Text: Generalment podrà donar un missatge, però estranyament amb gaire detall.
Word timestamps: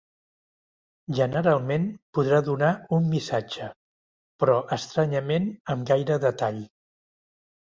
Generalment 1.17 1.85
podrà 2.17 2.39
donar 2.47 2.69
un 2.97 3.05
missatge, 3.11 3.69
però 4.45 4.57
estranyament 4.79 5.47
amb 5.77 5.87
gaire 5.93 6.19
detall. 6.27 6.61